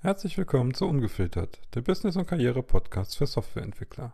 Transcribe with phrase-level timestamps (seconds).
[0.00, 4.12] Herzlich willkommen zu Ungefiltert, der Business- und Karriere-Podcast für Softwareentwickler.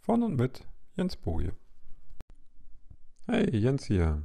[0.00, 1.54] Von und mit Jens Boje.
[3.26, 4.22] Hey, Jens hier.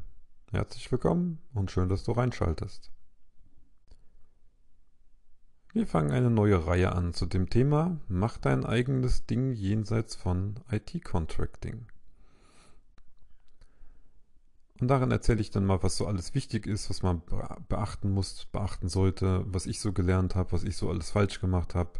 [0.51, 2.91] Herzlich willkommen und schön, dass du reinschaltest.
[5.71, 10.55] Wir fangen eine neue Reihe an zu dem Thema Mach dein eigenes Ding jenseits von
[10.71, 11.87] IT-Contracting.
[14.79, 17.21] Und darin erzähle ich dann mal, was so alles wichtig ist, was man
[17.69, 21.75] beachten muss, beachten sollte, was ich so gelernt habe, was ich so alles falsch gemacht
[21.75, 21.91] habe.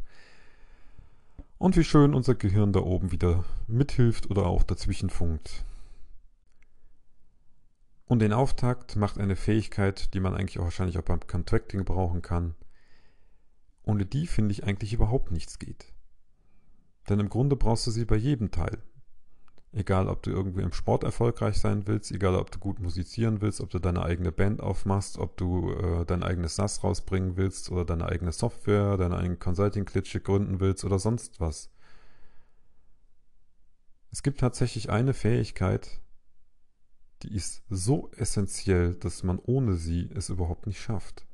[1.58, 5.64] Und wie schön unser Gehirn da oben wieder mithilft oder auch dazwischenfunkt.
[8.08, 12.22] Und den Auftakt macht eine Fähigkeit, die man eigentlich auch wahrscheinlich auch beim Contracting brauchen
[12.22, 12.56] kann.
[13.84, 15.94] Ohne die finde ich eigentlich überhaupt nichts geht.
[17.10, 18.80] Denn im Grunde brauchst du sie bei jedem Teil.
[19.76, 23.60] Egal, ob du irgendwie im Sport erfolgreich sein willst, egal, ob du gut musizieren willst,
[23.60, 27.84] ob du deine eigene Band aufmachst, ob du äh, dein eigenes NAS rausbringen willst oder
[27.84, 31.70] deine eigene Software, deine eigene Consulting-Klitsche gründen willst oder sonst was.
[34.12, 36.00] Es gibt tatsächlich eine Fähigkeit,
[37.24, 41.26] die ist so essentiell, dass man ohne sie es überhaupt nicht schafft.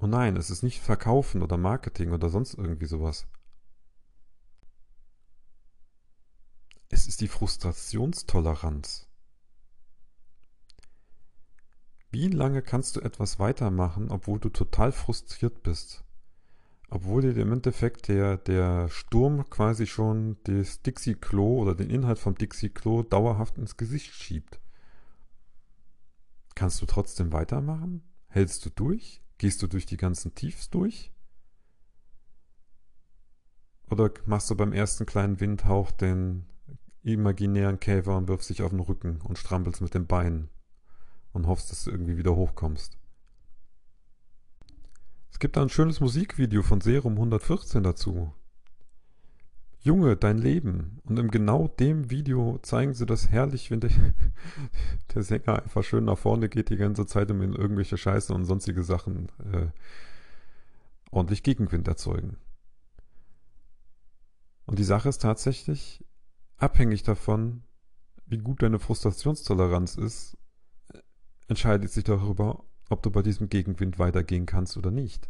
[0.00, 3.28] Und nein, es ist nicht Verkaufen oder Marketing oder sonst irgendwie sowas.
[6.94, 9.08] Es ist die Frustrationstoleranz.
[12.10, 16.04] Wie lange kannst du etwas weitermachen, obwohl du total frustriert bist?
[16.90, 22.34] Obwohl dir im Endeffekt der, der Sturm quasi schon das Dixie-Klo oder den Inhalt vom
[22.34, 24.60] Dixie-Klo dauerhaft ins Gesicht schiebt.
[26.54, 28.02] Kannst du trotzdem weitermachen?
[28.28, 29.22] Hältst du durch?
[29.38, 31.10] Gehst du durch die ganzen Tiefs durch?
[33.88, 36.44] Oder machst du beim ersten kleinen Windhauch den
[37.02, 40.48] imaginären Käfer und wirfst dich auf den Rücken und strampelst mit den Beinen
[41.32, 42.98] und hoffst, dass du irgendwie wieder hochkommst.
[45.30, 48.32] Es gibt da ein schönes Musikvideo von Serum 114 dazu.
[49.80, 51.00] Junge, dein Leben.
[51.04, 53.90] Und in genau dem Video zeigen sie das herrlich, wenn der,
[55.14, 58.44] der Sänger einfach schön nach vorne geht die ganze Zeit, um in irgendwelche Scheiße und
[58.44, 59.66] sonstige Sachen äh,
[61.10, 62.36] ordentlich Gegenwind erzeugen.
[64.66, 66.04] Und die Sache ist tatsächlich,
[66.58, 67.64] abhängig davon,
[68.26, 70.36] wie gut deine Frustrationstoleranz ist,
[71.48, 75.28] entscheidet sich darüber, ob du bei diesem Gegenwind weitergehen kannst oder nicht.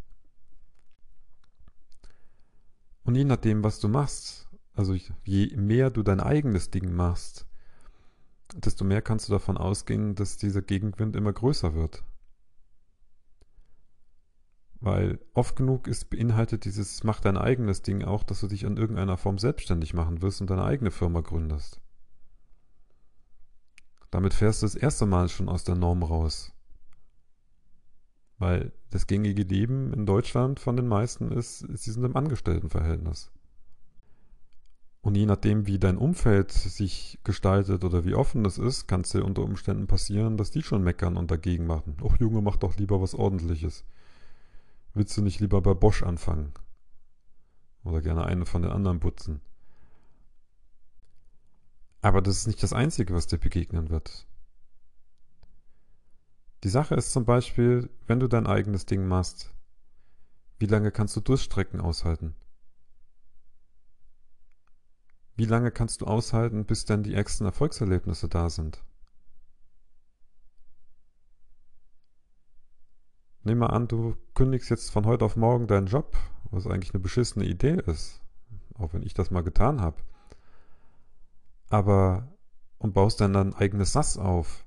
[3.04, 4.94] Und je nachdem, was du machst, also
[5.24, 7.46] je mehr du dein eigenes Ding machst,
[8.54, 12.04] desto mehr kannst du davon ausgehen, dass dieser Gegenwind immer größer wird.
[14.82, 18.76] Weil oft genug ist beinhaltet dieses Mach dein eigenes Ding auch, dass du dich in
[18.76, 21.80] irgendeiner Form selbstständig machen wirst und deine eigene Firma gründest.
[24.10, 26.52] Damit fährst du das erste Mal schon aus der Norm raus.
[28.38, 33.30] Weil das gängige Leben in Deutschland von den meisten ist, sie sind im Angestelltenverhältnis.
[35.00, 39.10] Und je nachdem, wie dein Umfeld sich gestaltet oder wie offen das ist, kann es
[39.10, 41.98] dir unter Umständen passieren, dass die schon meckern und dagegen machen.
[42.02, 43.84] Och Junge, mach doch lieber was ordentliches.
[44.94, 46.52] Willst du nicht lieber bei Bosch anfangen?
[47.84, 49.40] Oder gerne eine von den anderen putzen?
[52.02, 54.26] Aber das ist nicht das Einzige, was dir begegnen wird.
[56.64, 59.52] Die Sache ist zum Beispiel, wenn du dein eigenes Ding machst,
[60.58, 62.36] wie lange kannst du Durststrecken aushalten?
[65.34, 68.84] Wie lange kannst du aushalten, bis dann die ersten Erfolgserlebnisse da sind?
[73.44, 76.16] Nehmen wir an, du kündigst jetzt von heute auf morgen deinen Job,
[76.50, 78.20] was eigentlich eine beschissene Idee ist,
[78.74, 79.96] auch wenn ich das mal getan habe.
[81.68, 82.28] Aber
[82.78, 84.66] und baust dann dein eigenes SAS auf.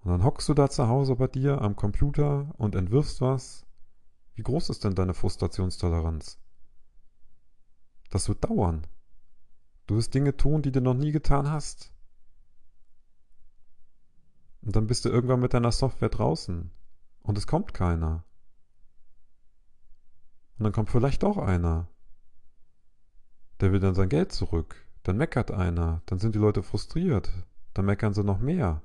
[0.00, 3.66] Und dann hockst du da zu Hause bei dir am Computer und entwirfst was.
[4.34, 6.38] Wie groß ist denn deine Frustrationstoleranz?
[8.10, 8.86] Das wird dauern.
[9.88, 11.92] Du wirst Dinge tun, die du noch nie getan hast.
[14.62, 16.70] Und dann bist du irgendwann mit deiner Software draußen
[17.22, 18.24] und es kommt keiner.
[20.58, 21.88] Und dann kommt vielleicht doch einer.
[23.60, 24.76] Der will dann sein Geld zurück.
[25.04, 26.02] Dann meckert einer.
[26.06, 27.30] Dann sind die Leute frustriert.
[27.74, 28.82] Dann meckern sie noch mehr.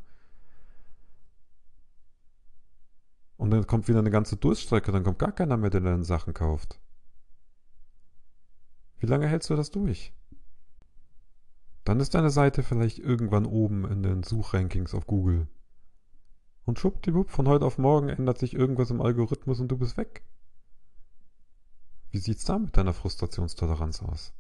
[3.38, 4.92] Und dann kommt wieder eine ganze Durststrecke.
[4.92, 6.80] Dann kommt gar keiner mehr, der deine Sachen kauft.
[9.00, 10.14] Wie lange hältst du das durch?
[11.84, 15.48] Dann ist deine Seite vielleicht irgendwann oben in den Suchrankings auf Google.
[16.66, 20.24] Und schwuppdiwupp, von heute auf morgen ändert sich irgendwas im Algorithmus und du bist weg.
[22.12, 24.34] Wie sieht's da mit deiner Frustrationstoleranz aus?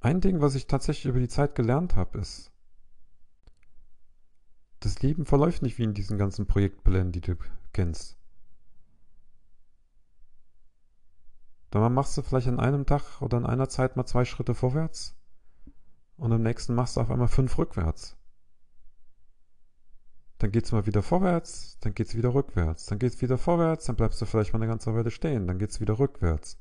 [0.00, 2.52] Ein Ding, was ich tatsächlich über die Zeit gelernt habe, ist,
[4.80, 7.36] das Leben verläuft nicht wie in diesen ganzen Projektplänen, die du
[7.72, 8.16] kennst.
[11.70, 15.17] Dann machst du vielleicht an einem Tag oder in einer Zeit mal zwei Schritte vorwärts
[16.18, 18.16] und im nächsten machst du auf einmal fünf rückwärts.
[20.38, 24.20] Dann geht's mal wieder vorwärts, dann geht's wieder rückwärts, dann geht's wieder vorwärts, dann bleibst
[24.20, 26.58] du vielleicht mal eine ganze Weile stehen, dann geht's wieder rückwärts.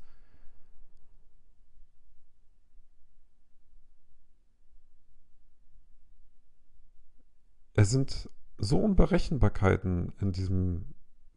[7.73, 10.85] Es sind so Unberechenbarkeiten in diesem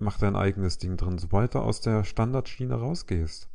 [0.03, 3.51] Mach dein eigenes Ding drin, sobald du aus der Standardschiene rausgehst.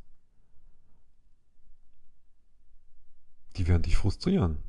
[3.57, 4.63] Die werden dich frustrieren.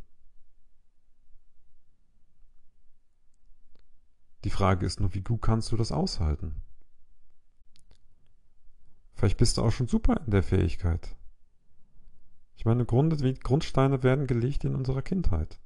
[4.44, 6.62] Die Frage ist nur, wie gut kannst du das aushalten?
[9.14, 11.16] Vielleicht bist du auch schon super in der Fähigkeit.
[12.56, 15.58] Ich meine, Grundsteine werden gelegt in unserer Kindheit.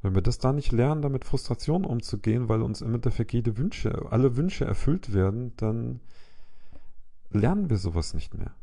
[0.00, 4.12] Wenn wir das da nicht lernen, damit Frustration umzugehen, weil uns im Endeffekt jede Wünsche,
[4.12, 6.00] alle Wünsche erfüllt werden, dann
[7.30, 8.54] lernen wir sowas nicht mehr.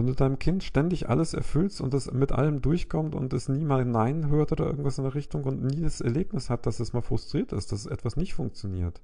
[0.00, 3.66] Wenn du deinem Kind ständig alles erfüllst und es mit allem durchkommt und es nie
[3.66, 6.94] mal Nein hört oder irgendwas in der Richtung und nie das Erlebnis hat, dass es
[6.94, 9.02] mal frustriert ist, dass etwas nicht funktioniert,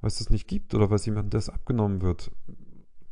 [0.00, 2.30] weil es das nicht gibt oder weil es jemandem das abgenommen wird,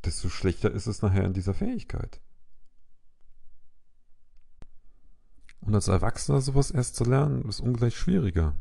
[0.04, 2.20] desto schlechter ist es nachher in dieser Fähigkeit.
[5.60, 8.54] Und als Erwachsener sowas erst zu lernen, ist ungleich schwieriger.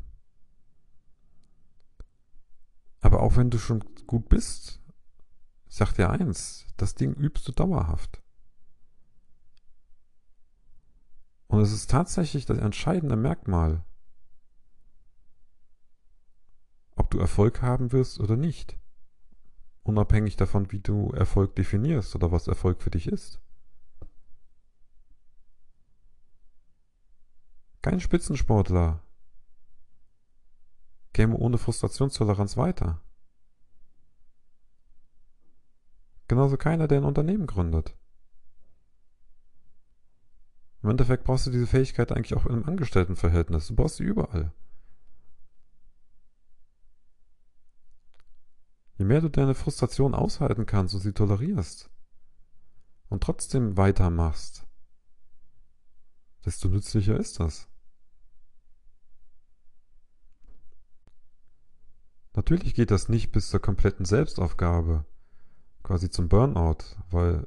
[3.01, 4.80] Aber auch wenn du schon gut bist,
[5.71, 8.21] sag dir eins, das Ding übst du dauerhaft.
[11.47, 13.85] Und es ist tatsächlich das entscheidende Merkmal,
[16.95, 18.77] ob du Erfolg haben wirst oder nicht
[19.83, 23.41] unabhängig davon, wie du Erfolg definierst oder was Erfolg für dich ist.
[27.81, 29.01] Kein Spitzensportler
[31.13, 33.01] käme ohne Frustrationstoleranz weiter.
[36.31, 37.93] Genauso keiner, der ein Unternehmen gründet.
[40.81, 43.67] Im Endeffekt brauchst du diese Fähigkeit eigentlich auch im Angestelltenverhältnis.
[43.67, 44.53] Du brauchst sie überall.
[48.97, 51.89] Je mehr du deine Frustration aushalten kannst und sie tolerierst
[53.09, 54.65] und trotzdem weitermachst,
[56.45, 57.67] desto nützlicher ist das.
[62.33, 65.05] Natürlich geht das nicht bis zur kompletten Selbstaufgabe,
[65.83, 66.77] quasi zum Burnout,
[67.09, 67.45] weil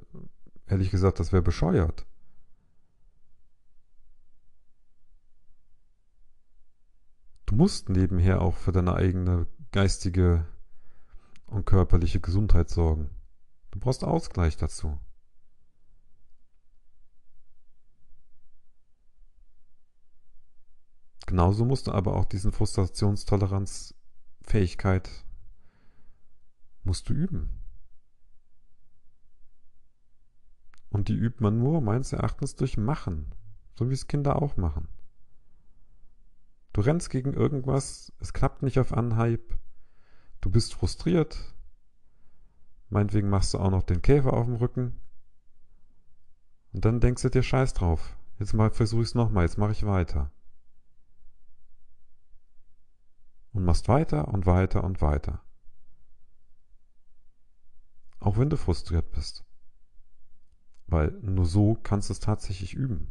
[0.66, 2.06] ehrlich gesagt, das wäre bescheuert.
[7.46, 10.46] Du musst nebenher auch für deine eigene geistige
[11.46, 13.10] und körperliche Gesundheit sorgen.
[13.70, 14.98] Du brauchst Ausgleich dazu.
[21.26, 25.08] Genauso musst du aber auch diesen Frustrationstoleranzfähigkeit
[26.84, 27.63] musst du üben.
[30.94, 33.34] Und die übt man nur meines Erachtens durch Machen,
[33.74, 34.86] so wie es Kinder auch machen.
[36.72, 39.58] Du rennst gegen irgendwas, es klappt nicht auf Anhieb,
[40.40, 41.52] Du bist frustriert.
[42.90, 45.00] Meinetwegen machst du auch noch den Käfer auf dem Rücken.
[46.72, 48.16] Und dann denkst du dir Scheiß drauf.
[48.38, 50.30] Jetzt mal versuche ich es nochmal, jetzt mache ich weiter.
[53.52, 55.42] Und machst weiter und weiter und weiter.
[58.20, 59.44] Auch wenn du frustriert bist.
[60.86, 63.10] Weil nur so kannst du es tatsächlich üben.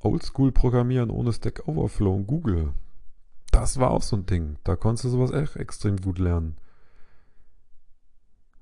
[0.00, 2.74] Oldschool programmieren ohne Stack Overflow und Google
[3.52, 4.58] das war auch so ein Ding.
[4.64, 6.56] Da konntest du sowas echt extrem gut lernen.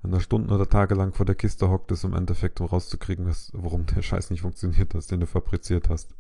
[0.03, 3.27] Wenn du Stunden oder Tage lang vor der Kiste hockt, ist im Endeffekt, um rauszukriegen,
[3.27, 6.15] was, warum der Scheiß nicht funktioniert hast, den du fabriziert hast.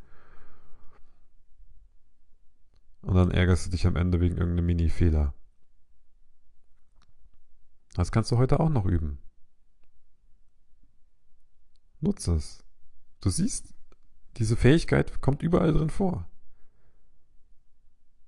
[3.02, 5.34] Und dann ärgerst du dich am Ende wegen irgendeinem Mini-Fehler.
[7.94, 9.18] Das kannst du heute auch noch üben.
[12.00, 12.64] Nutze es.
[13.20, 13.74] Du siehst,
[14.36, 16.28] diese Fähigkeit kommt überall drin vor.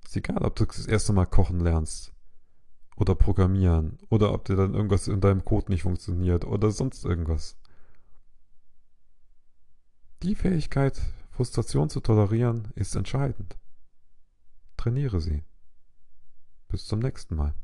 [0.05, 2.12] Ist egal, ob du das erste Mal kochen lernst
[2.97, 7.57] oder programmieren oder ob dir dann irgendwas in deinem Code nicht funktioniert oder sonst irgendwas.
[10.23, 11.00] Die Fähigkeit,
[11.31, 13.57] Frustration zu tolerieren, ist entscheidend.
[14.76, 15.45] Trainiere sie.
[16.69, 17.55] Bis zum nächsten Mal.